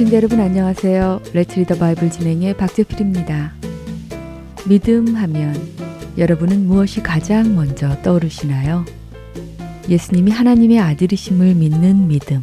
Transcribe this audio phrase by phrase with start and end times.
[0.00, 1.20] 애청자 여러분 안녕하세요.
[1.34, 3.52] 레츠리더 바이블 진행의 박재필입니다.
[4.66, 5.54] 믿음 하면
[6.16, 8.86] 여러분은 무엇이 가장 먼저 떠오르시나요?
[9.90, 12.42] 예수님이 하나님의 아들이심을 믿는 믿음.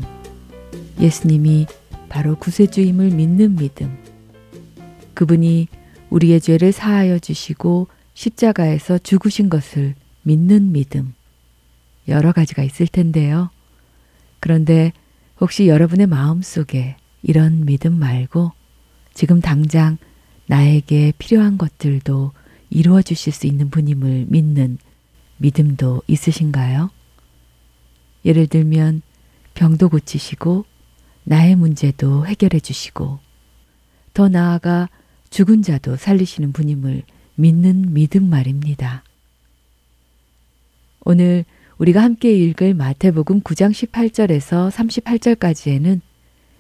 [1.00, 1.66] 예수님이
[2.10, 3.98] 바로 구세주임을 믿는 믿음.
[5.16, 5.68] 그분이
[6.12, 11.16] 우리의 죄를 사하여 주시고 십자가에서 죽으신 것을 믿는 믿음.
[12.08, 13.50] 여러 가지가 있을 텐데요.
[14.40, 14.94] 그런데
[15.42, 18.52] 혹시 여러분의 마음 속에 이런 믿음 말고
[19.14, 19.98] 지금 당장
[20.48, 22.32] 나에게 필요한 것들도
[22.70, 24.78] 이루어 주실 수 있는 분임을 믿는
[25.38, 26.90] 믿음도 있으신가요?
[28.26, 29.02] 예를 들면
[29.54, 30.66] 병도 고치시고
[31.24, 33.20] 나의 문제도 해결해 주시고
[34.14, 34.90] 더 나아가
[35.30, 37.04] 죽은 자도 살리시는 분임을
[37.36, 39.04] 믿는 믿음 말입니다.
[41.02, 41.46] 오늘
[41.78, 46.02] 우리가 함께 읽을 마태복음 9장 18절에서 38절까지에는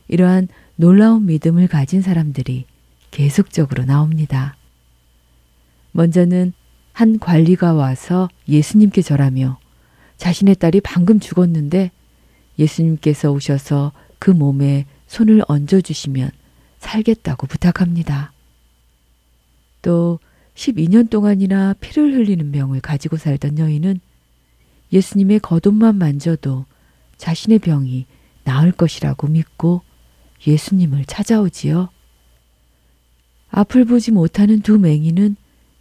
[0.07, 2.65] 이러한 놀라운 믿음을 가진 사람들이
[3.11, 4.55] 계속적으로 나옵니다.
[5.91, 6.53] 먼저는
[6.93, 9.59] 한 관리가 와서 예수님께 절하며
[10.17, 11.91] 자신의 딸이 방금 죽었는데
[12.59, 16.31] 예수님께서 오셔서 그 몸에 손을 얹어주시면
[16.79, 18.33] 살겠다고 부탁합니다.
[19.81, 20.19] 또
[20.55, 23.99] 12년 동안이나 피를 흘리는 병을 가지고 살던 여인은
[24.91, 26.65] 예수님의 겉옷만 만져도
[27.17, 28.05] 자신의 병이
[28.43, 29.81] 나을 것이라고 믿고
[30.45, 31.89] 예수님을 찾아오지요.
[33.49, 35.35] 앞을 보지 못하는 두 맹인은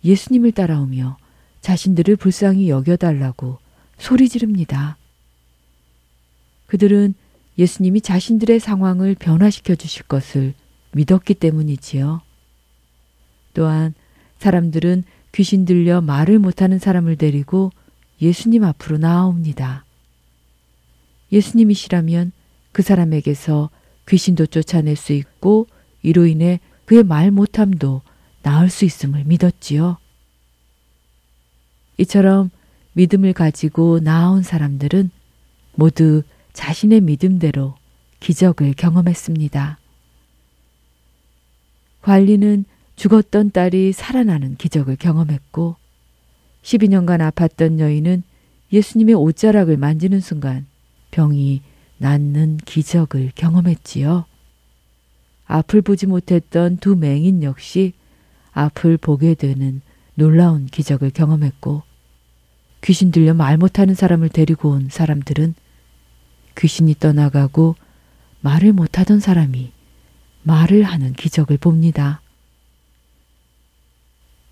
[0.04, 1.18] 예수님을 따라오며
[1.60, 3.58] 자신들을 불쌍히 여겨달라고
[3.98, 4.96] 소리 지릅니다.
[6.66, 7.14] 그들은
[7.58, 10.54] 예수님이 자신들의 상황을 변화시켜 주실 것을
[10.92, 12.22] 믿었기 때문이지요.
[13.54, 13.94] 또한
[14.38, 17.70] 사람들은 귀신 들려 말을 못하는 사람을 데리고
[18.20, 19.84] 예수님 앞으로 나아옵니다.
[21.32, 22.32] 예수님이시라면
[22.72, 23.70] 그 사람에게서
[24.08, 25.66] 귀신도 쫓아낼 수 있고
[26.02, 28.02] 이로 인해 그의 말 못함도
[28.42, 29.98] 나을 수 있음을 믿었지요.
[31.98, 32.50] 이처럼
[32.92, 35.10] 믿음을 가지고 나아온 사람들은
[35.74, 36.22] 모두
[36.52, 37.74] 자신의 믿음대로
[38.20, 39.78] 기적을 경험했습니다.
[42.02, 45.76] 관리는 죽었던 딸이 살아나는 기적을 경험했고
[46.62, 48.22] 12년간 아팠던 여인은
[48.72, 50.66] 예수님의 옷자락을 만지는 순간
[51.10, 51.62] 병이
[51.98, 54.26] 낫는 기적을 경험했지요.
[55.46, 57.92] 앞을 보지 못했던 두 맹인 역시
[58.52, 59.80] 앞을 보게 되는
[60.14, 61.82] 놀라운 기적을 경험했고
[62.82, 65.54] 귀신 들려 말 못하는 사람을 데리고 온 사람들은
[66.56, 67.76] 귀신이 떠나가고
[68.40, 69.72] 말을 못하던 사람이
[70.42, 72.22] 말을 하는 기적을 봅니다.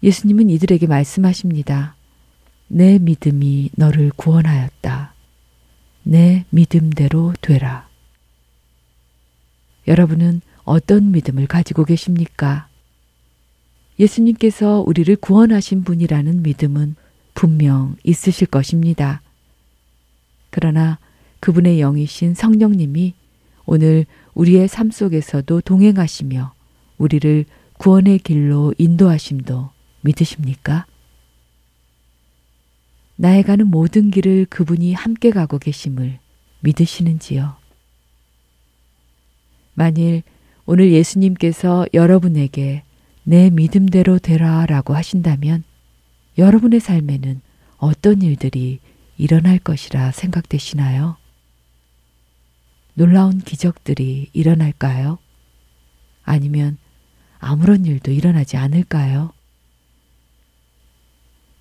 [0.02, 1.96] 예수님은 이들에게 말씀하십니다.
[2.68, 5.13] 내 믿음이 너를 구원하였다.
[6.04, 7.88] 내 믿음대로 되라.
[9.88, 12.68] 여러분은 어떤 믿음을 가지고 계십니까?
[13.98, 16.96] 예수님께서 우리를 구원하신 분이라는 믿음은
[17.34, 19.22] 분명 있으실 것입니다.
[20.50, 20.98] 그러나
[21.40, 23.14] 그분의 영이신 성령님이
[23.66, 26.52] 오늘 우리의 삶 속에서도 동행하시며
[26.98, 27.44] 우리를
[27.78, 29.70] 구원의 길로 인도하심도
[30.02, 30.86] 믿으십니까?
[33.16, 36.18] 나에 가는 모든 길을 그분이 함께 가고 계심을
[36.60, 37.56] 믿으시는지요?
[39.74, 40.22] 만일
[40.66, 42.82] 오늘 예수님께서 여러분에게
[43.22, 45.64] 내 믿음대로 되라 라고 하신다면
[46.38, 47.40] 여러분의 삶에는
[47.78, 48.80] 어떤 일들이
[49.16, 51.16] 일어날 것이라 생각되시나요?
[52.94, 55.18] 놀라운 기적들이 일어날까요?
[56.24, 56.78] 아니면
[57.38, 59.32] 아무런 일도 일어나지 않을까요?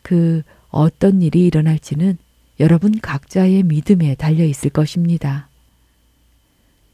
[0.01, 0.43] 그
[0.73, 2.17] 어떤 일이 일어날지는
[2.59, 5.47] 여러분 각자의 믿음에 달려 있을 것입니다.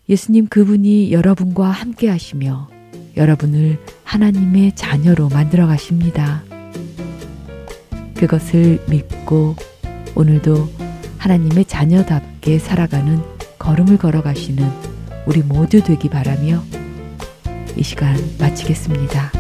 [0.10, 2.70] 예수님 그분이 여러분과 함께 하시며
[3.16, 6.44] 여러분을 하나님의 자녀로 만들어 가십니다.
[8.16, 9.56] 그것을 믿고
[10.14, 10.70] 오늘도
[11.18, 13.22] 하나님의 자녀답게 살아가는
[13.58, 14.70] 걸음을 걸어 가시는
[15.26, 16.64] 우리 모두 되기 바라며
[17.78, 19.39] 이 시간 마치겠습니다.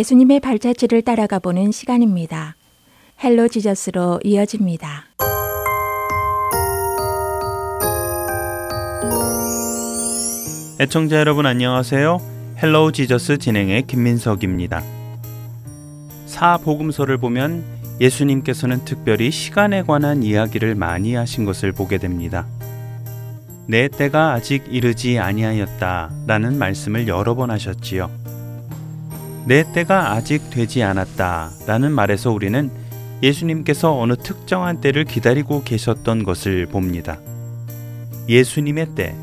[0.00, 2.56] 예수님의 발자취를 따라가 보는 시간입니다.
[3.22, 5.04] Hello Jesus로 이어집니다.
[10.80, 12.18] 애청자 여러분 안녕하세요.
[12.62, 14.82] Hello Jesus 진행의 김민석입니다.
[16.24, 17.62] 사복음서를 보면
[18.00, 22.46] 예수님께서는 특별히 시간에 관한 이야기를 많이 하신 것을 보게 됩니다.
[23.66, 28.19] 내 때가 아직 이르지 아니하였다라는 말씀을 여러 번 하셨지요.
[29.46, 32.70] 내 때가 아직 되지 않았다 라는 말에서 우리는
[33.22, 37.18] 예수님께서 어느 특정한 때를 기다리고 계셨던 것을 봅니다.
[38.28, 39.14] 예수님의 때,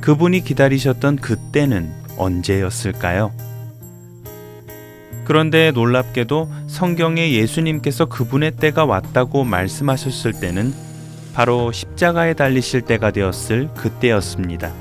[0.00, 3.32] 그분이 기다리셨던 그 때는 언제였을까요?
[5.24, 10.74] 그런데 놀랍게도 성경에 예수님께서 그분의 때가 왔다고 말씀하셨을 때는
[11.32, 14.72] 바로 십자가에 달리실 때가 되었을 그때였습니다.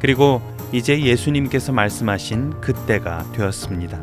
[0.00, 0.42] 그리고
[0.72, 4.00] 이제 예수님께서 말씀하신 그때가 되었습니다.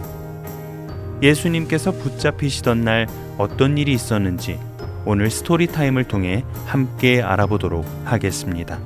[1.22, 4.60] 예수님께서 붙잡히시던 날 어떤 일이 있었는지
[5.06, 8.80] 오늘 Story Time을 통해 함께 알아보도록 하겠습니다.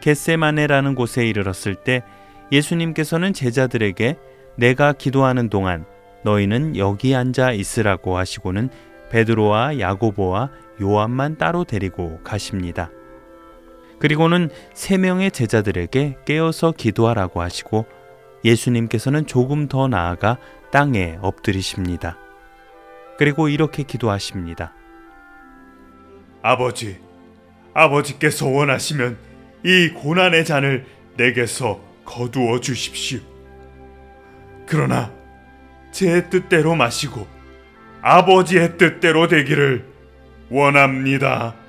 [0.00, 2.02] 겟세마네라는 곳에 이르렀을 때
[2.50, 4.18] 예수님께서는 제자들에게
[4.56, 5.84] 내가 기도하는 동안
[6.24, 8.68] 너희는 여기 앉아 있으라고 하시고는
[9.10, 10.50] 베드로와 야고보와
[10.80, 12.90] 요한만 따로 데리고 가십니다.
[14.02, 17.86] 그리고는 세 명의 제자들에게 깨어서 기도하라고 하시고
[18.44, 20.38] 예수님께서는 조금 더 나아가
[20.72, 22.18] 땅에 엎드리십니다.
[23.16, 24.74] 그리고 이렇게 기도하십니다.
[26.42, 26.98] 아버지,
[27.74, 29.18] 아버지께서 원하시면
[29.64, 30.84] 이 고난의 잔을
[31.16, 33.20] 내게서 거두어 주십시오.
[34.66, 35.12] 그러나
[35.92, 37.24] 제 뜻대로 마시고
[38.00, 39.86] 아버지의 뜻대로 되기를
[40.50, 41.61] 원합니다.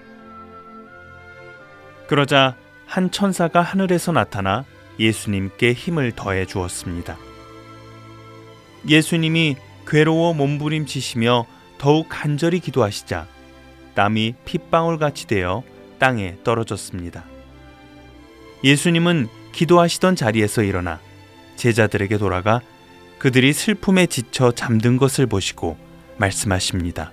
[2.13, 2.55] 그러자
[2.85, 4.65] 한 천사가 하늘에서 나타나
[4.99, 7.17] 예수님께 힘을 더해 주었습니다.
[8.87, 9.55] 예수님이
[9.87, 11.47] 괴로워 몸부림치시며
[11.79, 13.25] 더욱 간절히 기도하시자
[13.95, 15.63] 땀이 핏방울 같이 되어
[15.97, 17.25] 땅에 떨어졌습니다.
[18.63, 20.99] 예수님은 기도하시던 자리에서 일어나
[21.55, 22.61] 제자들에게 돌아가
[23.17, 25.79] 그들이 슬픔에 지쳐 잠든 것을 보시고
[26.17, 27.11] 말씀하십니다.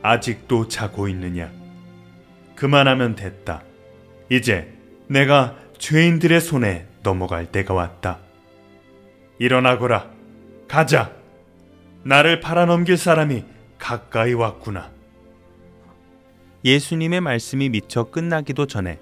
[0.00, 1.61] 아직도 자고 있느냐?
[2.62, 3.64] 그만하면 됐다.
[4.30, 4.72] 이제
[5.08, 8.20] 내가 죄인들의 손에 넘어갈 때가 왔다.
[9.40, 10.08] 일어나거라.
[10.68, 11.10] 가자.
[12.04, 13.42] 나를 팔아넘길 사람이
[13.80, 14.92] 가까이 왔구나.
[16.64, 19.00] 예수님의 말씀이 미처 끝나기도 전에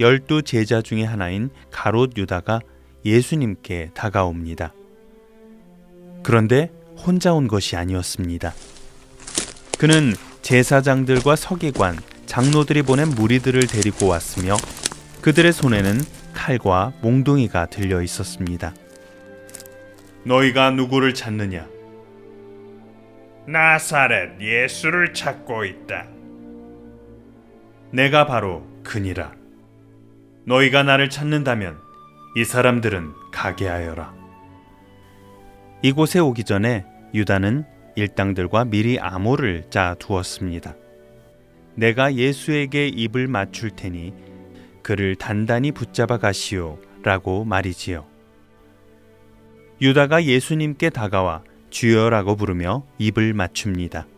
[0.00, 2.60] 열두 제자 중의 하나인 가롯 유다가
[3.06, 4.74] 예수님께 다가옵니다.
[6.22, 8.52] 그런데 혼자 온 것이 아니었습니다.
[9.78, 10.12] 그는
[10.42, 11.96] 제사장들과 서기관,
[12.28, 14.56] 장로들이 보낸 무리들을 데리고 왔으며
[15.22, 15.98] 그들의 손에는
[16.34, 18.74] 칼과 몽둥이가 들려 있었습니다.
[20.24, 21.66] 너희가 누구를 찾느냐?
[23.46, 26.06] 나사렛 예수를 찾고 있다.
[27.92, 29.32] 내가 바로 그니라.
[30.44, 31.78] 너희가 나를 찾는다면
[32.36, 34.14] 이 사람들은 가게 하여라.
[35.82, 37.64] 이곳에 오기 전에 유다는
[37.96, 40.74] 일당들과 미리 암호를 짜 두었습니다.
[41.78, 44.12] 내가 예수에게 입을 맞출 테니
[44.82, 48.04] 그를 단단히 붙잡아 가시오 라고 말이지요.
[49.80, 54.08] 유다가 예수님께 다가와 주여라고 부르며 입을 맞춥니다.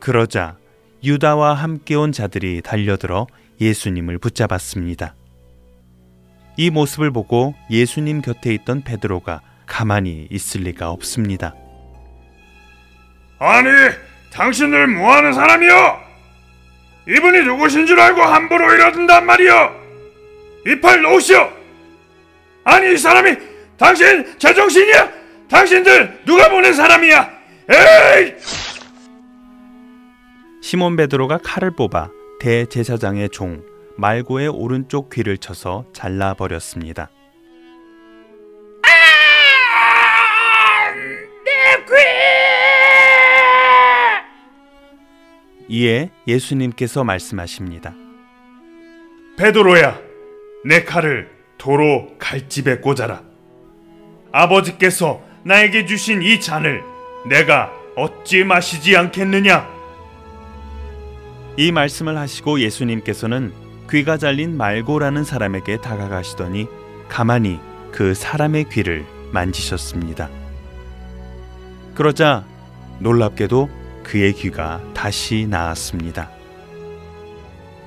[0.00, 0.58] 그러자
[1.04, 3.28] 유다와 함께 온 자들이 달려들어
[3.60, 5.14] 예수님을 붙잡았습니다.
[6.56, 11.54] 이 모습을 보고 예수님 곁에 있던 베드로가 가만히 있을 리가 없습니다.
[13.38, 13.68] 아니,
[14.32, 16.03] 당신들 뭐 하는 사람이요?
[17.06, 19.82] 이분이 누구신 줄 알고 함부로 이러든단 말이요?
[20.66, 21.50] 이팔 놓으시오!
[22.64, 23.36] 아니, 이 사람이
[23.76, 25.12] 당신 제정신이야?
[25.48, 27.30] 당신들 누가 보낸 사람이야?
[27.70, 28.34] 에이!
[30.62, 33.62] 시몬 베드로가 칼을 뽑아 대제사장의 종
[33.98, 37.10] 말고의 오른쪽 귀를 쳐서 잘라 버렸습니다.
[45.68, 47.94] 이에 예수님께서 말씀하십니다.
[49.36, 49.98] 베드로야,
[50.64, 53.22] 내 칼을 도로 갈집에 꽂아라.
[54.32, 56.82] 아버지께서 나에게 주신 이 잔을
[57.28, 59.68] 내가 어찌 마시지 않겠느냐?
[61.56, 63.52] 이 말씀을 하시고 예수님께서는
[63.90, 66.66] 귀가 잘린 말고라는 사람에게 다가가시더니
[67.08, 67.60] 가만히
[67.92, 70.28] 그 사람의 귀를 만지셨습니다.
[71.94, 72.44] 그러자
[72.98, 76.30] 놀랍게도 그의 귀가 다시 나았습니다.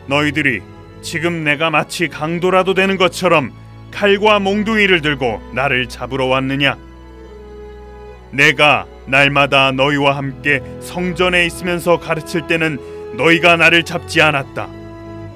[0.08, 0.62] 너희들이
[1.02, 3.54] 지금 내가 마치 강도라도 되는 것처럼
[3.92, 6.78] 칼과 몽둥이를 들고 나를 잡으러 왔느냐?
[8.32, 14.68] 내가 날마다 너희와 함께 성전에 있으면서 가르칠 때는 너희가 나를 잡지 않았다.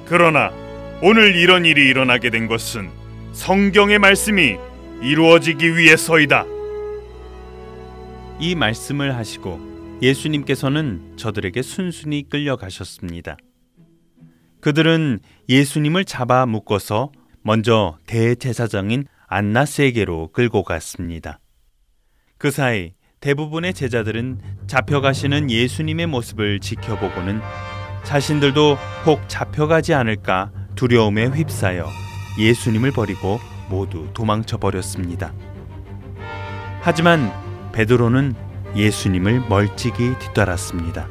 [0.04, 0.50] 그러나
[1.00, 2.90] 오늘 이런 일이 일어나게 된 것은
[3.32, 4.58] 성경의 말씀이
[5.00, 6.44] 이루어지기 위해서이다.
[8.38, 9.71] 이 말씀을 하시고
[10.02, 13.36] 예수님께서는 저들에게 순순히 끌려가셨습니다.
[14.60, 21.38] 그들은 예수님을 잡아 묶어서 먼저 대제사장인 안나스에게로 끌고 갔습니다.
[22.36, 27.40] 그 사이 대부분의 제자들은 잡혀가시는 예수님의 모습을 지켜보고는
[28.02, 28.74] 자신들도
[29.06, 31.86] 혹 잡혀가지 않을까 두려움에 휩싸여
[32.38, 33.38] 예수님을 버리고
[33.70, 35.32] 모두 도망쳐 버렸습니다.
[36.80, 37.32] 하지만
[37.72, 41.06] 베드로는 예수님을 멀찍이 뒤따랐습니다.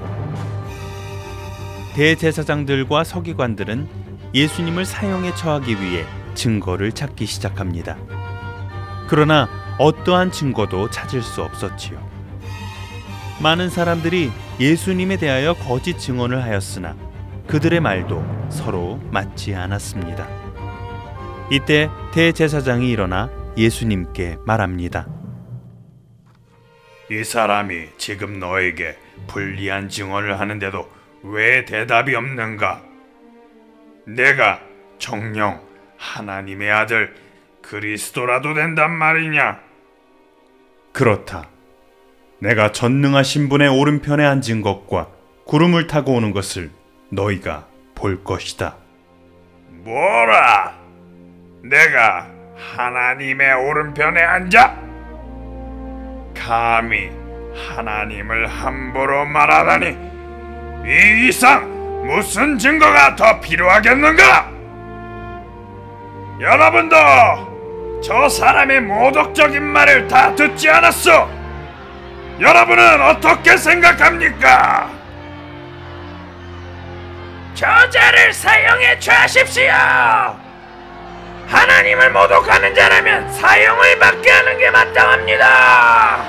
[1.94, 3.88] 대제사장들과 서기관들은
[4.34, 7.98] 예수님을 사형에 처하기 위해 증거를 찾기 시작합니다.
[9.08, 12.02] 그러나 어떠한 증거도 찾을 수 없었지요.
[13.42, 16.96] 많은 사람들이 예수님에 대하여 거짓 증언을 하였으나
[17.48, 20.28] 그들의 말도 서로 맞지 않았습니다.
[21.52, 25.21] 이때 대제사장이 일어나 예수님께 말합니다.
[27.12, 30.90] 이 사람이 지금 너에게 불리한 증언을 하는데도
[31.24, 32.82] 왜 대답이 없는가?
[34.08, 34.62] 내가
[34.98, 35.60] 정령
[35.98, 37.14] 하나님의 아들
[37.62, 39.60] 그리스도라도 된단 말이냐?
[40.94, 41.50] 그렇다.
[42.40, 45.10] 내가 전능하신 분의 오른편에 앉은 것과
[45.48, 46.72] 구름을 타고 오는 것을
[47.10, 48.78] 너희가 볼 것이다.
[49.84, 50.80] 뭐라?
[51.62, 54.91] 내가 하나님의 오른편에 앉아?
[56.46, 57.12] 감히
[57.70, 59.96] 하나님을 함부로 말하다니
[60.86, 61.70] 이 이상
[62.08, 64.50] 무슨 증거가 더 필요하겠는가?
[66.40, 71.30] 여러분도 저 사람의 모독적인 말을 다 듣지 않았어?
[72.40, 74.90] 여러분은 어떻게 생각합니까?
[77.54, 80.51] 저자를 사형에 처하십시오!
[81.52, 86.24] 하나님을 모독하는 자라면 사형을 받게 하는 게 마땅합니다!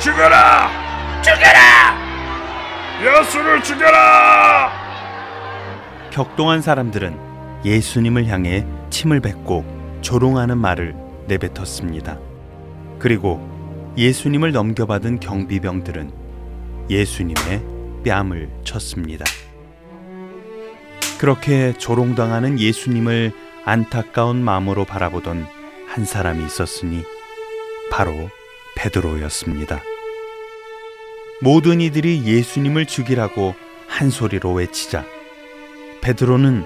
[0.00, 1.22] 죽여라!
[1.22, 1.96] 죽여라!
[3.00, 4.72] 예수를 죽여라!
[6.10, 7.16] 격동한 사람들은
[7.64, 9.64] 예수님을 향해 침을 뱉고
[10.00, 10.96] 조롱하는 말을
[11.28, 12.18] 내뱉었습니다.
[12.98, 13.40] 그리고
[13.96, 16.10] 예수님을 넘겨받은 경비병들은
[16.90, 17.62] 예수님의
[18.04, 19.24] 뺨을 쳤습니다.
[21.18, 23.32] 그렇게 조롱당하는 예수님을
[23.66, 25.44] 안타까운 마음으로 바라보던
[25.88, 27.04] 한 사람이 있었으니
[27.90, 28.30] 바로
[28.76, 29.82] 베드로였습니다.
[31.42, 33.56] 모든 이들이 예수님을 죽이라고
[33.88, 35.04] 한 소리로 외치자
[36.00, 36.64] 베드로는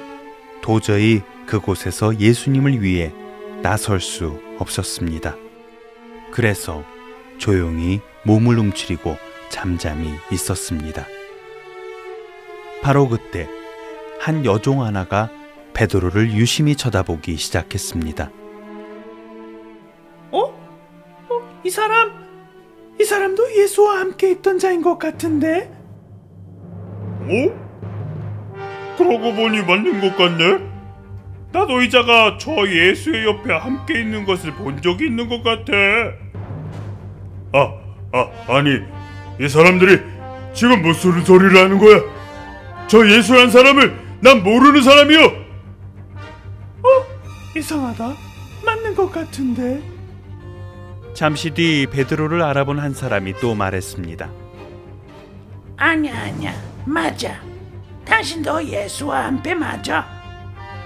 [0.61, 3.15] 도저히 그곳에서 예수님을 위해
[3.63, 5.37] 나설 수 없었습니다.
[6.33, 6.85] 그래서
[7.39, 9.17] 조용히 몸을 움츠리고
[9.49, 11.07] 잠잠히 있었습니다.
[12.83, 13.49] 바로 그때
[14.21, 15.31] 한 여종 하나가
[15.81, 18.31] 베드로를 유심히 쳐다보기 시작했습니다.
[20.31, 20.39] 어?
[20.39, 21.61] 어?
[21.65, 22.13] 이 사람?
[23.01, 25.73] 이 사람도 예수와 함께 있던 자인 것 같은데?
[27.23, 27.71] 어?
[28.99, 30.59] 그러고 보니 맞는 것 같네?
[31.53, 35.73] 나도 이 자가 저 예수의 옆에 함께 있는 것을 본 적이 있는 것 같아.
[37.53, 37.75] 아,
[38.13, 38.81] 아, 아니,
[39.41, 39.99] 이 사람들이
[40.53, 42.03] 지금 무슨 소리를 하는 거야?
[42.87, 45.40] 저 예수란 사람을 난 모르는 사람이요.
[47.55, 47.59] 어?
[47.59, 48.15] 이상하다.
[48.65, 49.83] 맞는 것 같은데.
[51.15, 54.31] 잠시 뒤 베드로를 알아본 한 사람이 또 말했습니다.
[55.77, 56.53] 아니야 아니야
[56.85, 57.41] 맞아
[58.05, 60.07] 당신도 예수와 함께 맞아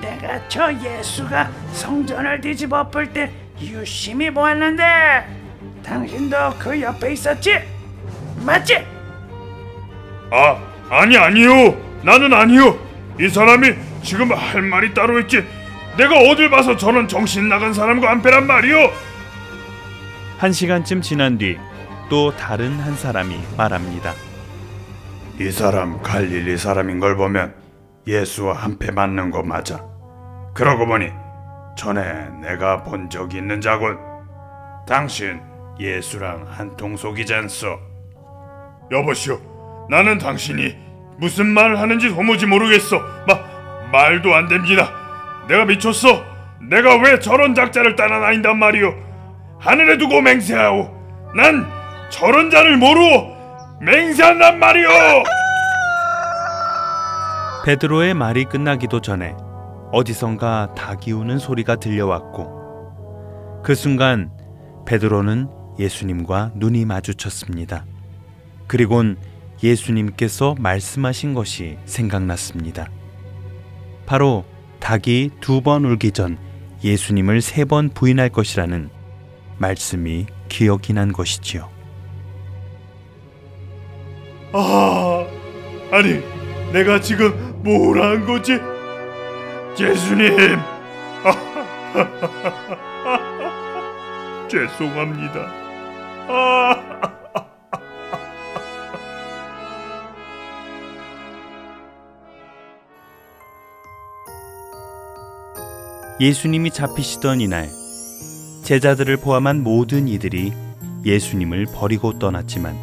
[0.00, 4.82] 내가 저 예수가 성전을 뒤집어 엎을 때 유심히 보았는데
[5.84, 7.58] 당신도 그 옆에 있었지?
[8.46, 8.76] 맞지?
[10.30, 10.58] 아,
[10.90, 11.76] 아니 아니요.
[12.02, 12.78] 나는 아니요.
[13.20, 15.44] 이 사람이 지금 할 말이 따로 있지.
[15.96, 18.90] 내가 어딜 봐서 저런 정신 나간 사람과 함께란 말이요.
[20.38, 21.56] 한 시간쯤 지난 뒤
[22.08, 24.12] 또 다른 한 사람이 말합니다.
[25.40, 27.54] 이 사람 갈릴리 사람인 걸 보면
[28.06, 29.82] 예수와 한패 맞는 거 맞아.
[30.54, 31.10] 그러고 보니
[31.76, 33.98] 전에 내가 본 적이 있는 자군.
[34.86, 35.40] 당신
[35.80, 37.78] 예수랑 한통 속이지 않소.
[38.92, 39.40] 여보시오,
[39.90, 40.76] 나는 당신이
[41.16, 42.98] 무슨 말을 하는지 도무지 모르겠어.
[43.26, 43.38] 마,
[43.90, 44.90] 말도 안 됩니다.
[45.48, 46.24] 내가 미쳤어.
[46.68, 48.94] 내가 왜 저런 작자를 따라다닌단 말이오.
[49.58, 50.90] 하늘에 두고 맹세하오.
[51.36, 51.66] 난
[52.10, 53.34] 저런 자를 모르오.
[53.80, 54.88] 맹세한단 말이오.
[57.66, 59.34] 베드로의 말이 끝나기도 전에
[59.90, 64.30] 어디선가 닭이 우는 소리가 들려왔고 그 순간
[64.86, 67.86] 베드로는 예수님과 눈이 마주쳤습니다.
[68.66, 69.16] 그리곤
[69.62, 72.88] 예수님께서 말씀하신 것이 생각났습니다.
[74.04, 74.44] 바로
[74.84, 76.36] 닭이 두 번 울기 전
[76.84, 78.90] 예수님을 세 번 부인할 것이라는
[79.56, 81.70] 말씀이 기억이 난 것이지요.
[84.52, 85.26] 아,
[85.90, 86.20] 아니,
[86.72, 88.60] 내가 지금 뭘 한 거지?
[89.80, 90.36] 예수님,
[94.48, 95.40] 죄송합니다.
[96.28, 96.93] 아.
[106.20, 107.68] 예수님이 잡히시던 이날
[108.62, 110.52] 제자들을 포함한 모든 이들이
[111.04, 112.76] 예수님을 버리고 떠났지만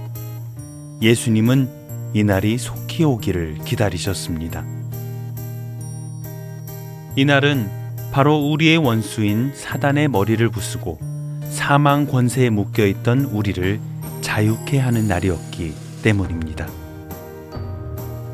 [1.01, 1.69] 예수님은
[2.13, 4.65] 이날이 속히 오기를 기다리셨습니다.
[7.15, 7.69] 이날은
[8.11, 10.99] 바로 우리의 원수인 사단의 머리를 부수고
[11.49, 13.79] 사망 권세에 묶여 있던 우리를
[14.19, 16.67] 자유케 하는 날이었기 때문입니다.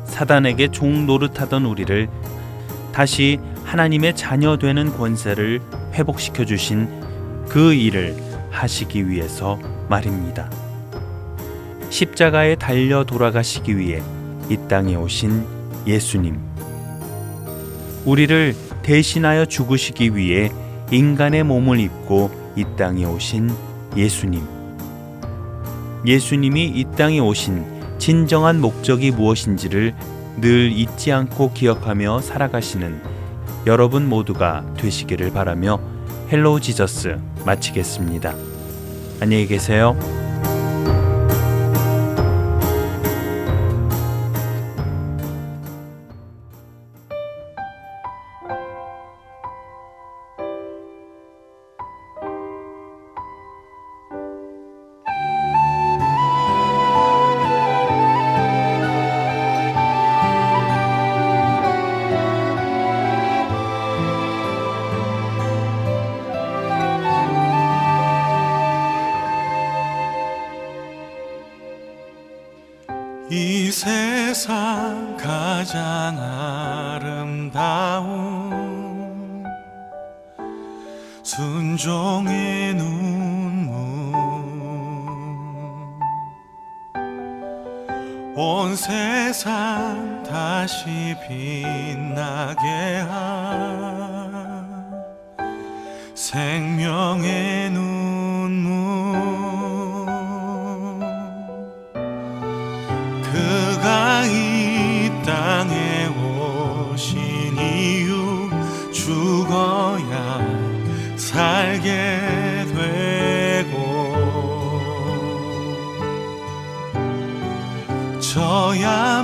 [0.06, 2.08] 사단에게 종 노릇하던 우리를
[2.98, 5.60] 다시 하나님의 자녀 되는 권세를
[5.94, 6.88] 회복시켜 주신
[7.48, 8.16] 그 일을
[8.50, 9.56] 하시기 위해서
[9.88, 10.50] 말입니다.
[11.90, 14.02] 십자가에 달려 돌아가시기 위해
[14.50, 15.46] 이 땅에 오신
[15.86, 16.40] 예수님.
[18.04, 20.50] 우리를 대신하여 죽으시기 위해
[20.90, 23.48] 인간의 몸을 입고 이 땅에 오신
[23.96, 24.42] 예수님.
[26.04, 29.94] 예수님이 이 땅에 오신 진정한 목적이 무엇인지를
[30.40, 33.02] 늘 잊지 않고 기억하며 살아가시는
[33.66, 35.80] 여러분 모두가 되시기를 바라며
[36.30, 38.34] Hello Jesus 마치겠습니다.
[39.20, 39.98] 안녕히 계세요.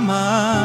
[0.05, 0.64] 满。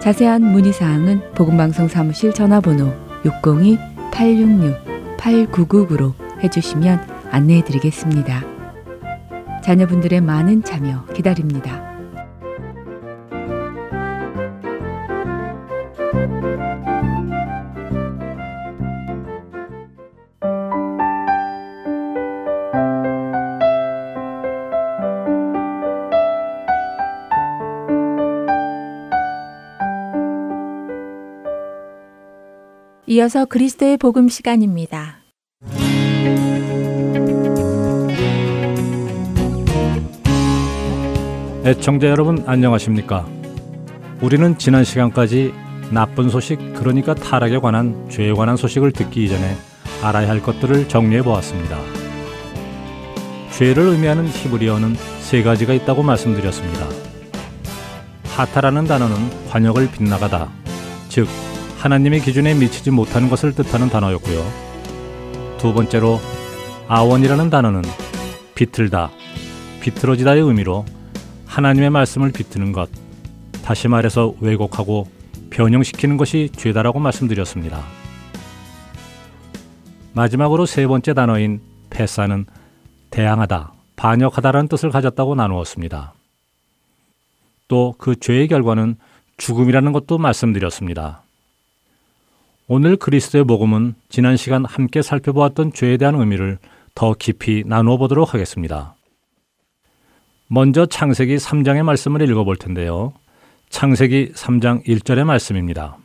[0.00, 2.92] 자세한 문의 사항은 복음방송 사무실 전화번호
[3.24, 8.44] 602-866-8999로 해주시면 안내해 드리겠습니다.
[9.62, 11.87] 자녀분들의 많은 참여 기다립니다.
[33.10, 35.20] 이어서 그리스도의 복음 시간입니다.
[41.64, 43.26] 애청자 여러분 안녕하십니까?
[44.20, 45.54] 우리는 지난 시간까지
[45.90, 49.56] 나쁜 소식 그러니까 타락에 관한 죄에 관한 소식을 듣기 이전에
[50.02, 51.78] 알아야 할 것들을 정리해 보았습니다.
[53.52, 56.86] 죄를 의미하는 히브리어는 세 가지가 있다고 말씀드렸습니다.
[58.36, 60.50] 하타라는 단어는 관역을 빗나가다,
[61.08, 61.26] 즉
[61.78, 64.44] 하나님의 기준에 미치지 못하는 것을 뜻하는 단어였고요.
[65.58, 66.20] 두 번째로
[66.88, 67.82] 아원이라는 단어는
[68.54, 69.10] 비틀다,
[69.80, 70.84] 비틀어지다의 의미로
[71.46, 72.90] 하나님의 말씀을 비트는 것,
[73.64, 75.06] 다시 말해서 왜곡하고
[75.50, 77.84] 변형시키는 것이 죄다라고 말씀드렸습니다.
[80.14, 81.60] 마지막으로 세 번째 단어인
[81.90, 82.46] 패사는
[83.10, 86.14] 대항하다, 반역하다라는 뜻을 가졌다고 나누었습니다.
[87.68, 88.96] 또 그 죄의 결과는
[89.36, 91.22] 죽음이라는 것도 말씀드렸습니다.
[92.70, 96.58] 오늘 그리스도의 복음은 지난 시간 함께 살펴보았던 죄에 대한 의미를
[96.94, 98.94] 더 깊이 나누어 보도록 하겠습니다.
[100.48, 103.14] 먼저 창세기 3장의 말씀을 읽어 볼 텐데요.
[103.70, 105.96] 창세기 3장 1절의 말씀입니다.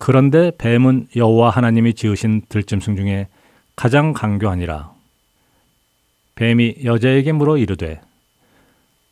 [0.00, 3.28] 그런데 뱀은 여호와 하나님이 지으신 들짐승 중에
[3.76, 4.92] 가장 강교하니라.
[6.34, 8.00] 뱀이 여자에게 물어 이르되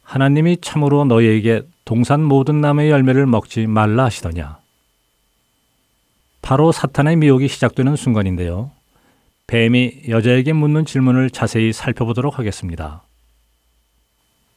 [0.03, 4.62] 하나님이 참으로 너희에게 동산 모든 나무의 열매를 먹지 말라 하시더냐.
[6.43, 8.73] 바로 사탄의 미혹이 시작되는 순간인데요.
[9.47, 13.05] 뱀이 여자에게 묻는 질문을 자세히 살펴보도록 하겠습니다.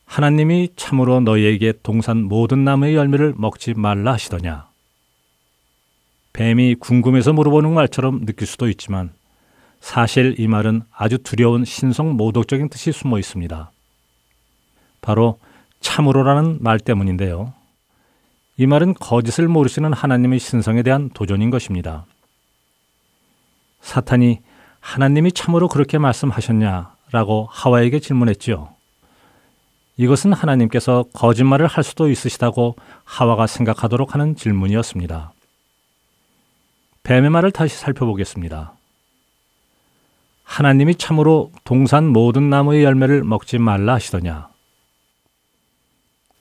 [0.06, 4.67] 하나님이 참으로 너희에게 동산 모든 나무의 열매를 먹지 말라 하시더냐?
[6.34, 9.13] 뱀이 궁금해서 물어보는 말처럼 느낄 수도 있지만
[9.80, 13.71] 사실 이 말은 아주 두려운 신성 모독적인 뜻이 숨어 있습니다.
[15.02, 15.39] 바로
[15.80, 17.54] 참으로라는 말 때문인데요.
[18.58, 22.06] 이 말은 거짓을 모르시는 하나님의 신성에 대한 도전인 것입니다.
[23.82, 24.39] 사탄이
[24.80, 28.70] 하나님이 참으로 그렇게 말씀하셨냐라고 하와에게 질문했지요.
[29.98, 35.34] 이것은 하나님께서 거짓말을 할 수도 있으시다고 하와가 생각하도록 하는 질문이었습니다.
[37.04, 38.74] 뱀의 말을 다시 살펴보겠습니다.
[40.44, 44.50] 하나님이 참으로 동산 모든 나무의 열매를 먹지 말라 하시더냐?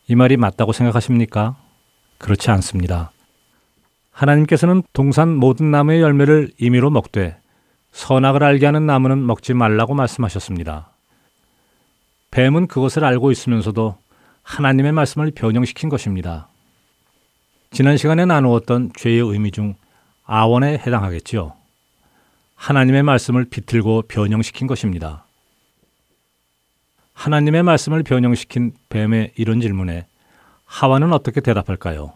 [0.09, 1.57] 이 말이 맞다고 생각하십니까?
[2.25, 3.13] 그렇지 않습니다.
[4.11, 7.37] 하나님께서는 동산 모든 나무의 열매를 임의로 먹되
[7.93, 10.89] 선악을 알게 하는 나무는 먹지 말라고 말씀하셨습니다.
[12.31, 13.99] 뱀은 그것을 알고 있으면서도
[14.43, 16.49] 하나님의 말씀을 변형시킨 것입니다.
[17.71, 19.75] 지난 시간에 나누었던 죄의 의미 중
[20.25, 21.53] 아원에 해당하겠지요.
[22.55, 25.27] 하나님의 말씀을 비틀고 변형시킨 것입니다.
[27.13, 30.07] 하나님의 말씀을 변형시킨 뱀의 이런 질문에
[30.67, 32.13] 하와는 어떻게 대답할까요?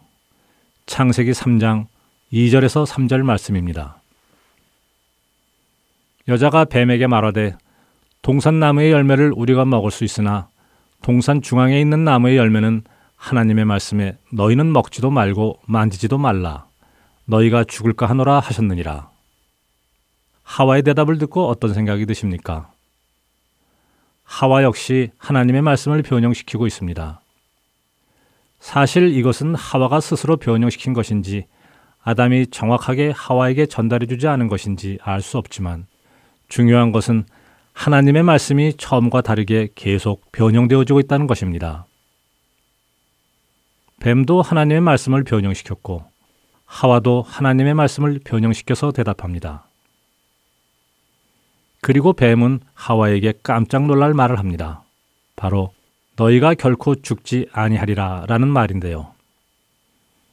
[0.87, 1.87] 창세기 3장
[2.33, 4.01] 2절에서 3절 말씀입니다.
[6.29, 7.57] 여자가 뱀에게 말하되
[8.23, 10.49] 동산 나무의 열매를 우리가 먹을 수 있으나
[11.03, 12.83] 동산 중앙에 있는 나무의 열매는
[13.17, 16.67] 하나님의 말씀에 너희는 먹지도 말고 만지지도 말라.
[17.25, 19.11] 너희가 죽을까 하노라 하셨느니라.
[20.43, 22.71] 하와의 대답을 듣고 어떤 생각이 드십니까?
[24.25, 27.21] 하와 역시 하나님의 말씀을 변형시키고 있습니다.
[28.61, 31.47] 사실 이것은 하와가 스스로 변형시킨 것인지
[32.03, 35.87] 아담이 정확하게 하와에게 전달해 주지 않은 것인지 알 수 없지만
[36.49, 37.25] 중요한 것은
[37.73, 41.87] 하나님의 말씀이 처음과 다르게 계속 변형되어지고 있다는 것입니다.
[44.01, 46.05] 뱀도 하나님의 말씀을 변형시켰고
[46.65, 49.69] 하와도 하나님의 말씀을 변형시켜서 대답합니다.
[51.81, 54.83] 그리고 뱀은 하와에게 깜짝 놀랄 말을 합니다.
[55.37, 55.73] 바로
[56.19, 59.13] 너희가 결코 죽지 아니하리라 라는 말인데요.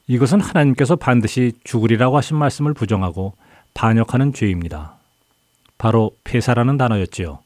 [0.08, 3.34] 이것은 하나님께서 반드시 죽으리라고 하신 말씀을 부정하고
[3.74, 4.96] 반역하는 죄입니다.
[5.78, 7.38] 바로 폐사라는 단어였지요.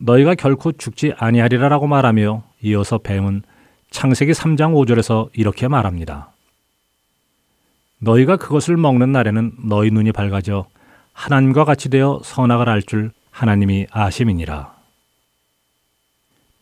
[0.00, 3.42] 너희가 결코 죽지 아니하리라라고 말하며 이어서 뱀은
[3.90, 6.30] 창세기 3장 5절에서 이렇게 말합니다.
[7.98, 10.66] 너희가 그것을 먹는 날에는 너희 눈이 밝아져
[11.12, 14.79] 하나님과 같이 되어 선악을 알 줄 하나님이 아심이니라.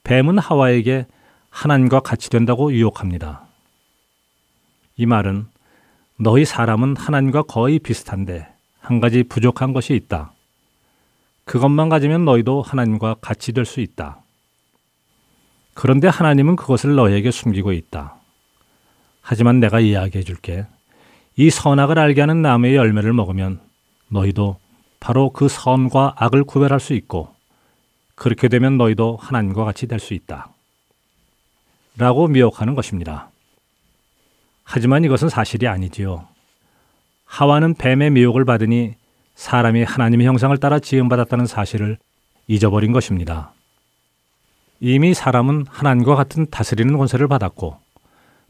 [0.08, 1.06] 뱀은 하와에게
[1.50, 3.42] 하나님과 같이 된다고 유혹합니다.
[4.96, 5.46] 이 말은
[6.18, 8.48] 너희 사람은 하나님과 거의 비슷한데
[8.80, 10.32] 한 가지 부족한 것이 있다.
[11.44, 14.22] 그것만 가지면 너희도 하나님과 같이 될 수 있다.
[15.74, 18.14] 그런데 하나님은 그것을 너희에게 숨기고 있다.
[19.20, 20.64] 하지만 내가 이야기해 줄게.
[21.36, 23.60] 이 선악을 알게 하는 나무의 열매를 먹으면
[24.08, 24.58] 너희도
[25.00, 27.34] 바로 그 선과 악을 구별할 수 있고
[28.18, 30.48] 그렇게 되면 너희도 하나님과 같이 될 수 있다.
[31.96, 33.30] 라고 미혹하는 것입니다.
[34.64, 36.26] 하지만 이것은 사실이 아니지요.
[37.24, 38.94] 하와는 뱀의 미혹을 받으니
[39.34, 41.98] 사람이 하나님의 형상을 따라 지음받았다는 사실을
[42.46, 43.52] 잊어버린 것입니다.
[44.80, 47.78] 이미 사람은 하나님과 같은 다스리는 권세를 받았고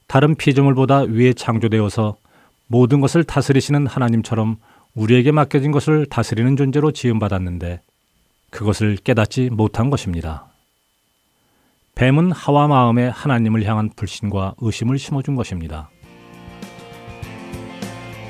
[0.07, 2.17] 다른 피조물보다 위에 창조되어서
[2.67, 4.57] 모든 것을 다스리시는 하나님처럼
[4.95, 7.81] 우리에게 맡겨진 것을 다스리는 존재로 지음받았는데
[8.51, 10.47] 그것을 깨닫지 못한 것입니다.
[11.95, 15.91] 뱀은 하와 마음에 하나님을 향한 불신과 의심을 심어준 것입니다.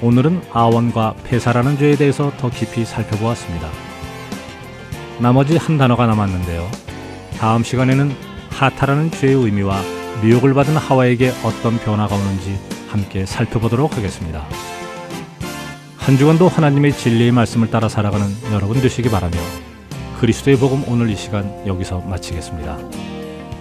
[0.01, 3.69] 오늘은 아원과 폐사라는 죄에 대해서 더 깊이 살펴보았습니다.
[5.21, 6.69] 나머지 한 단어가 남았는데요.
[7.39, 8.11] 다음 시간에는
[8.51, 9.81] 하타라는 죄의 의미와
[10.23, 14.47] 미혹을 받은 하와에게 어떤 변화가 오는지 함께 살펴보도록 하겠습니다.
[15.97, 19.37] 한 주간도 하나님의 진리의 말씀을 따라 살아가는 여러분 되시기 바라며
[20.19, 22.77] 그리스도의 복음 오늘 이 시간 여기서 마치겠습니다.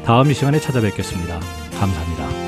[0.04, 1.40] 다음 이 시간에 찾아뵙겠습니다.
[1.80, 2.47] 감사합니다.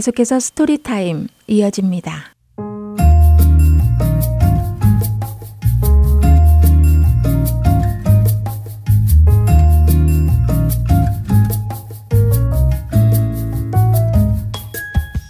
[0.00, 2.34] 계속해서 스토리타임 이어집니다.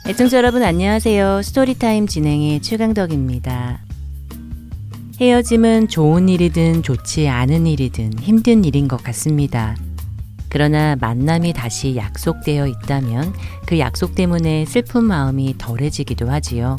[0.06, 1.42] 애청자 여러분 안녕하세요.
[1.42, 3.80] 스토리타임 진행의 최강덕입니다.
[5.20, 9.74] 헤어짐은 좋은 일이든 좋지 않은 일이든 힘든 일인 것 같습니다.
[10.50, 13.32] 그러나 만남이 다시 약속되어 있다면
[13.66, 16.76] 그 약속 때문에 슬픈 마음이 덜해지기도 하지요.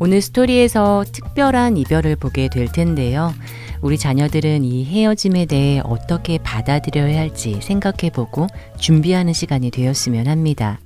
[0.00, 3.32] 오늘 스토리에서 특별한 이별을 보게 될 텐데요.
[3.80, 8.46] 우리 자녀들은 이 헤어짐에 대해 어떻게 받아들여야 할지 생각해 보고
[8.78, 10.80] 준비하는 시간이 되었으면 합니다.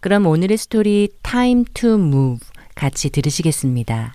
[0.00, 2.40] 그럼 오늘의 스토리 Time to Move
[2.74, 4.14] 같이 들으시겠습니다.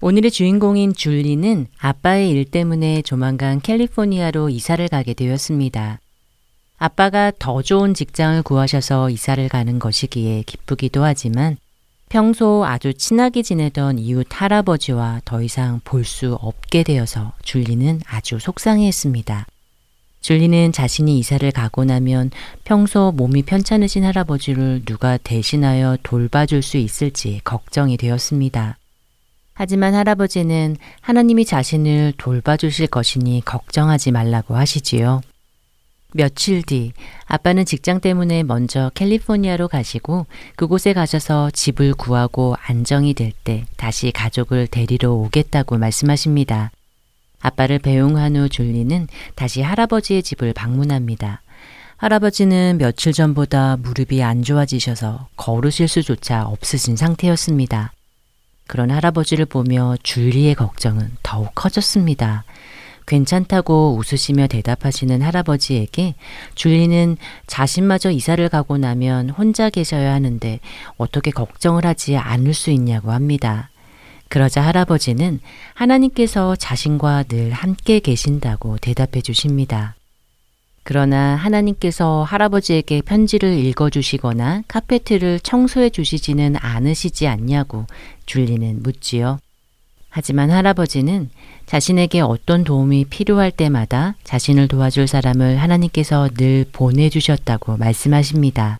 [0.00, 5.98] 오늘의 주인공인 줄리는 아빠의 일 때문에 조만간 캘리포니아로 이사를 가게 되었습니다.
[6.78, 11.56] 아빠가 더 좋은 직장을 구하셔서 이사를 가는 것이기에 기쁘기도 하지만
[12.08, 19.46] 평소 아주 친하게 지내던 이웃 할아버지와 더 이상 볼 수 없게 되어서 줄리는 아주 속상해했습니다.
[20.20, 22.30] 줄리는 자신이 이사를 가고 나면
[22.62, 28.77] 평소 몸이 편찮으신 할아버지를 누가 대신하여 돌봐줄 수 있을지 걱정이 되었습니다.
[29.58, 35.20] 하지만 할아버지는 하나님이 자신을 돌봐주실 것이니 걱정하지 말라고 하시지요.
[36.14, 36.92] 며칠 뒤
[37.26, 44.68] 아빠는 직장 때문에 먼저 캘리포니아로 가시고 그곳에 가셔서 집을 구하고 안정이 될 때 다시 가족을
[44.68, 46.70] 데리러 오겠다고 말씀하십니다.
[47.40, 51.42] 아빠를 배웅한 후 줄리는 다시 할아버지의 집을 방문합니다.
[51.96, 57.92] 할아버지는 며칠 전보다 무릎이 안 좋아지셔서 걸으실 수조차 없으신 상태였습니다.
[58.68, 62.44] 그런 할아버지를 보며 줄리의 걱정은 더욱 커졌습니다.
[63.06, 66.14] 괜찮다고 웃으시며 대답하시는 할아버지에게
[66.54, 67.16] 줄리는
[67.46, 70.60] 자신마저 이사를 가고 나면 혼자 계셔야 하는데
[70.98, 73.70] 어떻게 걱정을 하지 않을 수 있냐고 합니다.
[74.28, 75.40] 그러자 할아버지는
[75.72, 79.97] 하나님께서 자신과 늘 함께 계신다고 대답해 주십니다.
[80.88, 87.84] 그러나 하나님께서 할아버지에게 편지를 읽어주시거나 카페트를 청소해 주시지는 않으시지 않냐고
[88.24, 89.38] 줄리는 묻지요.
[90.08, 91.28] 하지만 할아버지는
[91.66, 98.78] 자신에게 어떤 도움이 필요할 때마다 자신을 도와줄 사람을 하나님께서 늘 보내주셨다고 말씀하십니다.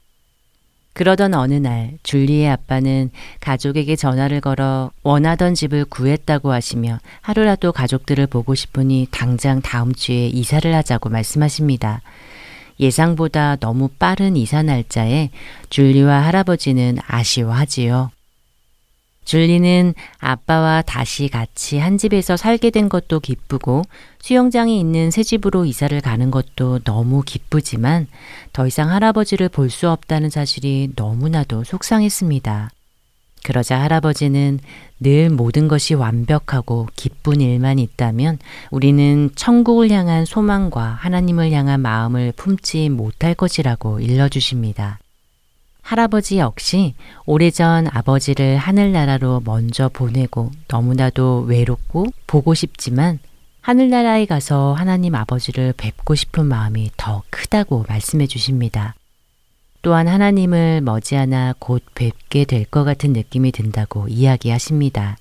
[0.98, 8.56] 그러던 어느 날 줄리의 아빠는 가족에게 전화를 걸어 원하던 집을 구했다고 하시며 하루라도 가족들을 보고
[8.56, 12.02] 싶으니 당장 다음 주에 이사를 하자고 말씀하십니다.
[12.80, 15.30] 예상보다 너무 빠른 이사 날짜에
[15.70, 18.10] 줄리와 할아버지는 아쉬워하지요.
[19.28, 23.82] 줄리는 아빠와 다시 같이 한 집에서 살게 된 것도 기쁘고
[24.20, 28.06] 수영장이 있는 새 집으로 이사를 가는 것도 너무 기쁘지만
[28.54, 32.70] 더 이상 할아버지를 볼 수 없다는 사실이 너무나도 속상했습니다.
[33.44, 34.60] 그러자 할아버지는
[34.98, 38.38] 늘 모든 것이 완벽하고 기쁜 일만 있다면
[38.70, 44.98] 우리는 천국을 향한 소망과 하나님을 향한 마음을 품지 못할 것이라고 일러주십니다.
[45.88, 46.92] 할아버지 역시
[47.24, 53.18] 오래전 아버지를 하늘나라로 먼저 보내고 너무나도 외롭고 보고 싶지만
[53.62, 58.96] 하늘나라에 가서 하나님 아버지를 뵙고 싶은 마음이 더 크다고 말씀해 주십니다.
[59.80, 65.16] 또한 하나님을 머지않아 곧 뵙게 될 것 같은 느낌이 든다고 이야기하십니다.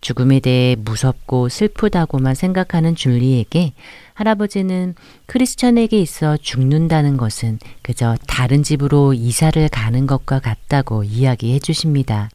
[0.00, 3.72] 죽음에 대해 무섭고 슬프다고만 생각하는 줄리에게
[4.14, 4.94] 할아버지는
[5.26, 12.30] 크리스천에게 있어 죽는다는 것은 그저 다른 집으로 이사를 가는 것과 같다고 이야기해 주십니다.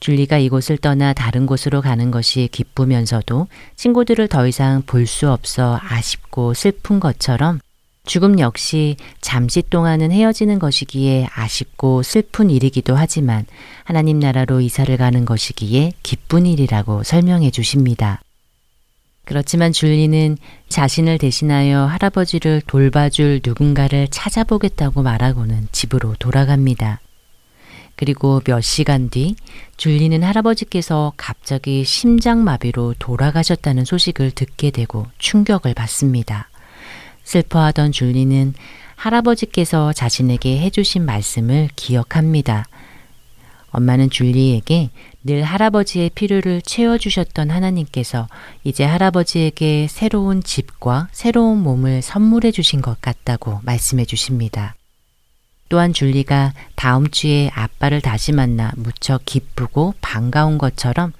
[0.00, 6.54] 줄리가 이곳을 떠나 다른 곳으로 가는 것이 기쁘면서도 친구들을 더 이상 볼 수 없어 아쉽고
[6.54, 7.60] 슬픈 것처럼
[8.04, 13.46] 죽음 역시 잠시 동안은 헤어지는 것이기에 아쉽고 슬픈 일이기도 하지만
[13.84, 18.20] 하나님 나라로 이사를 가는 것이기에 기쁜 일이라고 설명해 주십니다.
[19.24, 20.36] 그렇지만 줄리는
[20.68, 27.00] 자신을 대신하여 할아버지를 돌봐줄 누군가를 찾아보겠다고 말하고는 집으로 돌아갑니다.
[27.94, 29.36] 그리고 몇 시간 뒤
[29.76, 36.48] 줄리는 할아버지께서 갑자기 심장마비로 돌아가셨다는 소식을 듣게 되고 충격을 받습니다.
[37.24, 38.54] 슬퍼하던 줄리는
[38.96, 42.66] 할아버지께서 자신에게 해주신 말씀을 기억합니다.
[43.70, 44.90] 엄마는 줄리에게
[45.24, 48.28] 늘 할아버지의 필요를 채워주셨던 하나님께서
[48.64, 54.74] 이제 할아버지에게 새로운 집과 새로운 몸을 선물해 주신 것 같다고 말씀해 주십니다.
[55.68, 61.12] 또한 줄리가 다음 주에 아빠를 다시 만나 무척 기쁘고 반가운 것처럼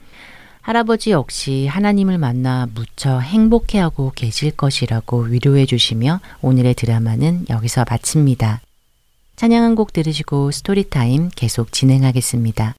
[0.63, 8.61] 할아버지 역시 하나님을 만나 무척 행복해하고 계실 것이라고 위로해 주시며 오늘의 드라마는 여기서 마칩니다.
[9.37, 12.75] 찬양 한 곡 들으시고 스토리타임 계속 진행하겠습니다.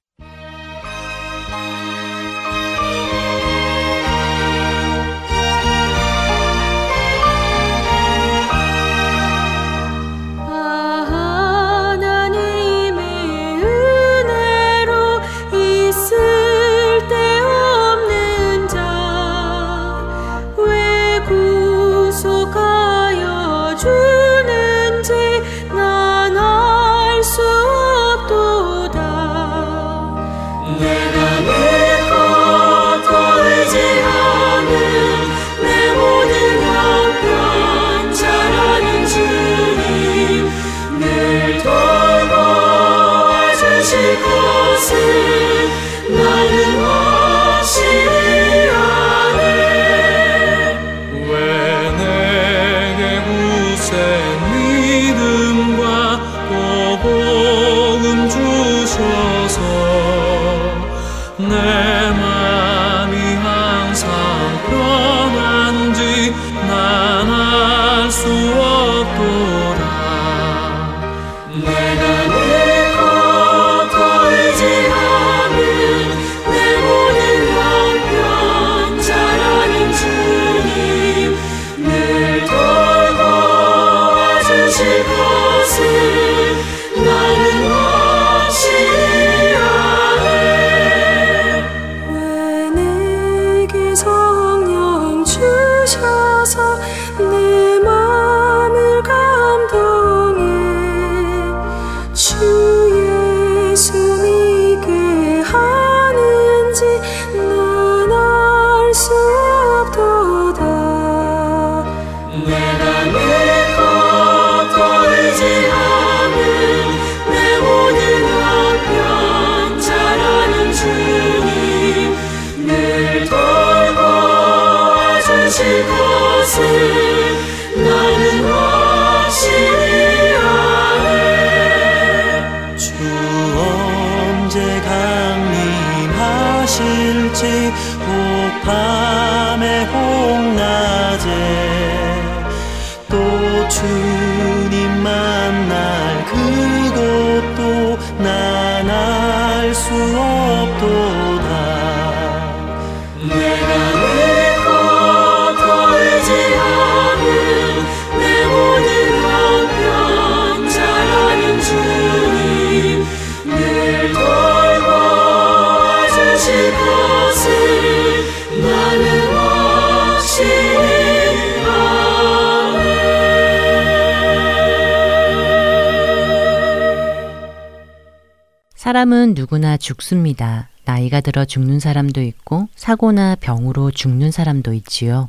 [179.04, 180.70] 사람은 누구나 죽습니다.
[180.86, 185.28] 나이가 들어 죽는 사람도 있고 사고나 병으로 죽는 사람도 있지요.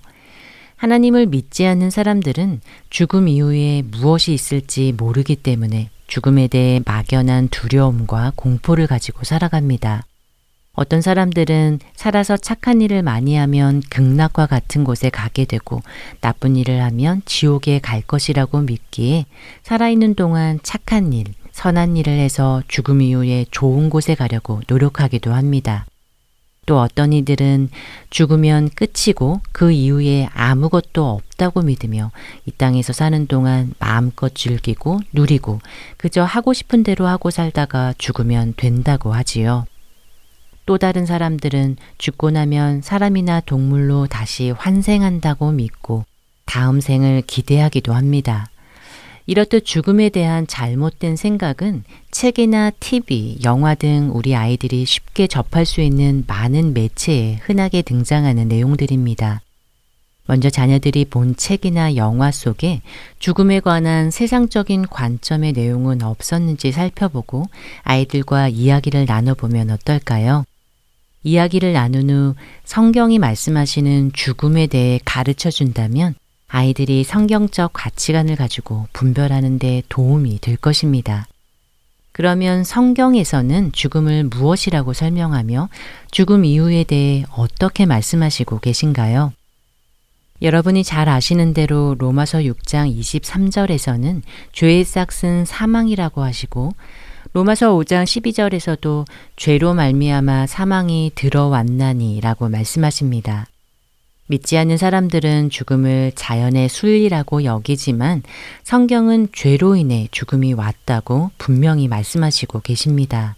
[0.76, 8.86] 하나님을 믿지 않는 사람들은 죽음 이후에 무엇이 있을지 모르기 때문에 죽음에 대해 막연한 두려움과 공포를
[8.86, 10.04] 가지고 살아갑니다.
[10.74, 15.82] 어떤 사람들은 살아서 착한 일을 많이 하면 극락과 같은 곳에 가게 되고
[16.20, 19.26] 나쁜 일을 하면 지옥에 갈 것이라고 믿기에
[19.64, 21.24] 살아있는 동안 착한 일,
[21.54, 25.86] 선한 일을 해서 죽음 이후에 좋은 곳에 가려고 노력하기도 합니다.
[26.66, 27.70] 또 어떤 이들은
[28.10, 32.10] 죽으면 끝이고 그 이후에 아무것도 없다고 믿으며
[32.44, 35.60] 이 땅에서 사는 동안 마음껏 즐기고 누리고
[35.96, 39.64] 그저 하고 싶은 대로 하고 살다가 죽으면 된다고 하지요.
[40.66, 46.04] 또 다른 사람들은 죽고 나면 사람이나 동물로 다시 환생한다고 믿고
[46.46, 48.48] 다음 생을 기대하기도 합니다.
[49.26, 56.24] 이렇듯 죽음에 대한 잘못된 생각은 책이나 TV, 영화 등 우리 아이들이 쉽게 접할 수 있는
[56.26, 59.40] 많은 매체에 흔하게 등장하는 내용들입니다.
[60.26, 62.80] 먼저 자녀들이 본 책이나 영화 속에
[63.18, 67.46] 죽음에 관한 세상적인 관점의 내용은 없었는지 살펴보고
[67.82, 70.44] 아이들과 이야기를 나눠보면 어떨까요?
[71.24, 76.14] 이야기를 나눈 후 성경이 말씀하시는 죽음에 대해 가르쳐 준다면
[76.48, 81.26] 아이들이 성경적 가치관을 가지고 분별하는 데 도움이 될 것입니다.
[82.12, 85.68] 그러면 성경에서는 죽음을 무엇이라고 설명하며
[86.12, 89.32] 죽음 이후에 대해 어떻게 말씀하시고 계신가요?
[90.42, 94.22] 여러분이 잘 아시는 대로 로마서 6장 23절에서는
[94.52, 96.72] 죄의 싹은 사망이라고 하시고
[97.32, 103.46] 로마서 5장 12절에서도 죄로 말미암아 사망이 들어왔나니라고 말씀하십니다.
[104.26, 108.22] 믿지 않는 사람들은 죽음을 자연의 순리라고 여기지만
[108.62, 113.36] 성경은 죄로 인해 죽음이 왔다고 분명히 말씀하시고 계십니다.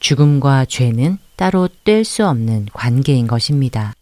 [0.00, 3.94] 죽음과 죄는 따로 뗄 수 없는 관계인 것입니다.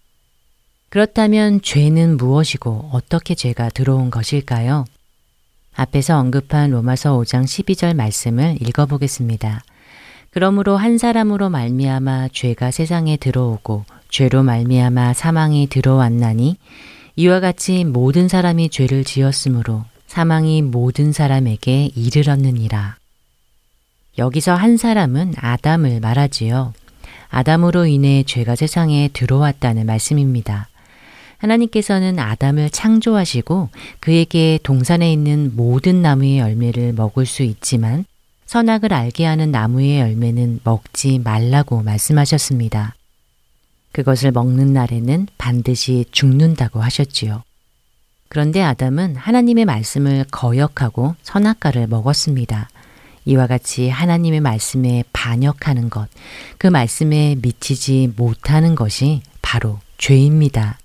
[0.89, 4.85] 그렇다면 죄는 무엇이고 어떻게 죄가 들어온 것일까요?
[5.75, 9.63] 앞에서 언급한 로마서 5장 12절 말씀을 읽어보겠습니다.
[10.31, 13.85] 그러므로 한 사람으로 말미암아 죄가 세상에 들어오고
[14.15, 16.57] 죄로 말미암아 사망이 들어왔나니
[17.17, 22.97] 이와 같이 모든 사람이 죄를 지었으므로 사망이 모든 사람에게 이르렀느니라.
[24.17, 26.75] 여기서 한 사람은 아담을 말하지요.
[27.29, 30.69] 아담으로 인해 죄가 세상에 들어왔다는 말씀입니다.
[31.39, 38.05] 하나님께서는 아담을 창조하시고 그에게 동산에 있는 모든 나무의 열매를 먹을 수 있지만
[38.47, 42.95] 선악을 알게 하는 나무의 열매는 먹지 말라고 말씀하셨습니다.
[43.95, 47.45] 그것을 먹는 날에는 반드시 죽는다고 하셨지요.
[48.29, 52.69] 그런데 아담은 하나님의 말씀을 거역하고 선악과를 먹었습니다.
[53.25, 56.09] 이와 같이 하나님의 말씀에 반역하는 것,
[56.59, 60.79] 그 말씀에 미치지 못하는 것이 바로 죄입니다.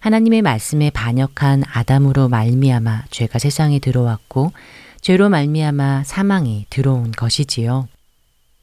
[0.00, 4.52] 하나님의 말씀에 반역한 아담으로 말미암아 죄가 세상에 들어왔고
[5.00, 7.88] 죄로 말미암아 사망이 들어온 것이지요.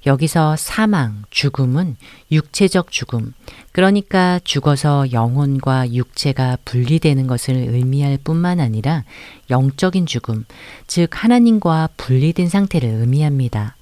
[0.05, 1.97] 여기서 사망, 죽음은
[2.31, 3.33] 육체적 죽음,
[3.71, 9.03] 그러니까 죽어서 영혼과 육체가 분리되는 것을 의미할 뿐만 아니라
[9.49, 10.45] 영적인 죽음,
[10.85, 13.75] 즉 하나님과 분리된 상태를 의미합니다.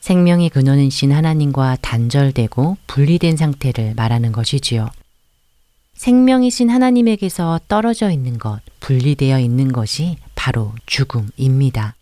[0.00, 4.88] 생명의 근원이신 하나님과 단절되고 분리된 상태를 말하는 것이지요.
[5.94, 11.94] 생명이신 하나님에게서 떨어져 있는 것, 분리되어 있는 것이 바로 죽음입니다.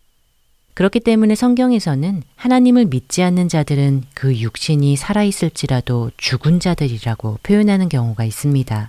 [0.78, 8.88] 그렇기 때문에 성경에서는 하나님을 믿지 않는 자들은 그 육신이 살아있을지라도 죽은 자들이라고 표현하는 경우가 있습니다.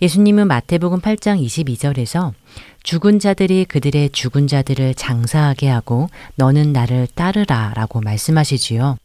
[0.00, 2.32] 예수님은 마태복음 8장 22절에서
[2.84, 8.98] 죽은 자들이 그들의 죽은 자들을 장사하게 하고 너는 나를 따르라 라고 말씀하시지요.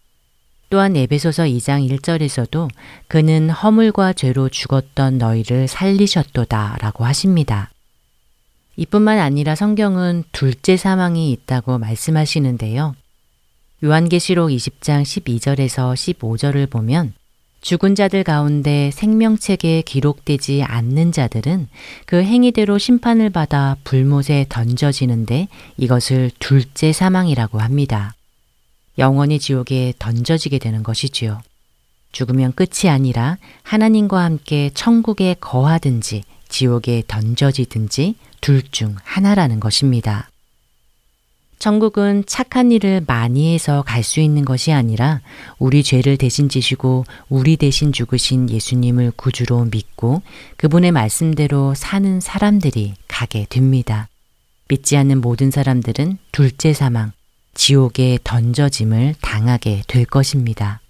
[0.69, 2.69] 또한 에베소서 2장 1절에서도
[3.07, 7.72] 그는 허물과 죄로 죽었던 너희를 살리셨도다 라고 하십니다.
[8.76, 12.95] 이뿐만 아니라 성경은 둘째 사망이 있다고 말씀하시는데요.
[13.84, 17.13] 요한계시록 20장 12절에서 15절을 보면
[17.61, 21.67] 죽은 자들 가운데 생명책에 기록되지 않는 자들은
[22.05, 25.47] 그 행위대로 심판을 받아 불못에 던져지는데
[25.78, 28.15] 이것을 둘째 사망이라고 합니다.
[28.97, 31.41] 영원히 지옥에 던져지게 되는 것이지요.
[32.11, 40.29] 죽으면 끝이 아니라 하나님과 함께 천국에 거하든지 지옥에 던져지든지 둘 중 하나라는 것입니다.
[41.59, 45.21] 천국은 착한 일을 많이 해서 갈 수 있는 것이 아니라
[45.59, 50.23] 우리 죄를 대신 지시고 우리 대신 죽으신 예수님을 구주로 믿고
[50.57, 54.09] 그분의 말씀대로 사는 사람들이 가게 됩니다.
[54.67, 57.13] 믿지 않는 모든 사람들은 둘째 사망,
[57.53, 60.81] 지옥에 던져짐을 당하게 될 것입니다.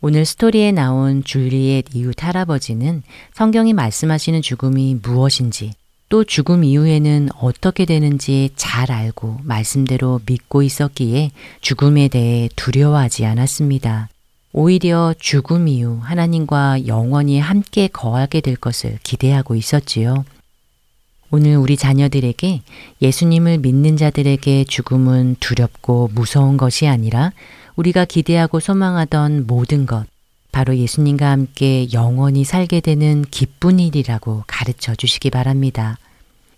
[0.00, 3.02] 오늘 스토리에 나온 줄리엣 이웃 할아버지는
[3.34, 5.72] 성경이 말씀하시는 죽음이 무엇인지
[6.08, 11.30] 또 죽음 이후에는 어떻게 되는지 잘 알고 말씀대로 믿고 있었기에
[11.60, 14.08] 죽음에 대해 두려워하지 않았습니다.
[14.52, 20.24] 오히려 죽음 이후 하나님과 영원히 함께 거하게 될 것을 기대하고 있었지요.
[21.32, 22.62] 오늘 우리 자녀들에게
[23.02, 27.32] 예수님을 믿는 자들에게 죽음은 두렵고 무서운 것이 아니라
[27.74, 30.06] 우리가 기대하고 소망하던 모든 것,
[30.54, 35.98] 바로 예수님과 함께 영원히 살게 되는 기쁜 일이라고 가르쳐 주시기 바랍니다.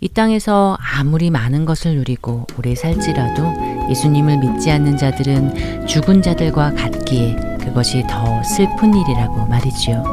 [0.01, 7.37] 이 땅에서 아무리 많은 것을 누리고 오래 살지라도 예수님을 믿지 않는 자들은 죽은 자들과 같기에
[7.59, 10.05] 그것이 더 슬픈 일이라고 말이지요.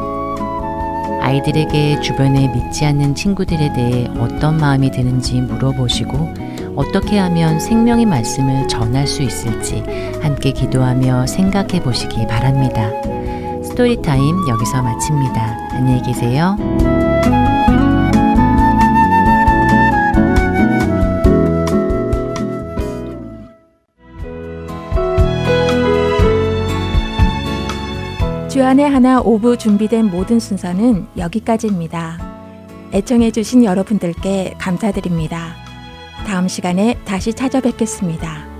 [1.20, 9.06] 아이들에게 주변에 믿지 않는 친구들에 대해 어떤 마음이 드는지 물어보시고 어떻게 하면 생명의 말씀을 전할
[9.06, 9.82] 수 있을지
[10.22, 12.90] 함께 기도하며 생각해 보시기 바랍니다.
[13.74, 15.70] 스토리타임 여기서 마칩니다.
[15.72, 16.56] 안녕히 계세요.
[28.48, 32.18] 주안의 하나 오부 준비된 모든 순서는 여기까지입니다.
[32.92, 35.56] 애청해 주신 여러분들께 감사드립니다.
[36.28, 38.53] 다음 시간에 다시 찾아뵙겠습니다.